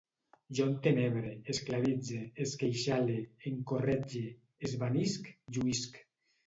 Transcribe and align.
Jo 0.59 0.63
entenebre, 0.69 1.33
esclavitze, 1.53 2.19
esqueixale, 2.47 3.19
encorretge, 3.53 4.27
esvanisc, 4.71 5.35
lluïsc 5.59 6.07